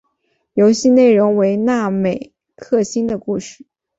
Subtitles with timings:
[0.55, 3.67] 游戏内容为那美克星的故事。